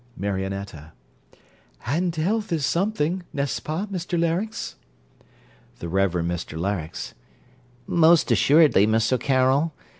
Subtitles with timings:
[0.17, 0.93] MARIONETTA
[1.85, 3.21] And health is something.
[3.33, 4.77] N'est ce pas, Mr Larynx?
[5.77, 7.13] THE REVEREND MR LARYNX
[7.85, 9.75] Most assuredly, Miss O'Carroll.